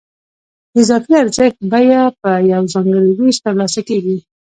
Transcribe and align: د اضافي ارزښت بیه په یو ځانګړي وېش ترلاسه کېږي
د 0.73 0.75
اضافي 0.83 1.13
ارزښت 1.23 1.59
بیه 1.71 2.01
په 2.21 2.29
یو 2.51 2.63
ځانګړي 2.73 3.11
وېش 3.19 3.37
ترلاسه 3.45 3.81
کېږي 3.89 4.17